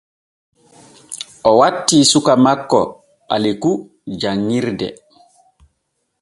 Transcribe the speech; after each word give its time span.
O 1.49 1.51
watti 1.59 1.97
suka 2.11 2.33
makko 2.45 2.79
Ɓaleku 3.29 3.71
janŋirde. 4.19 4.87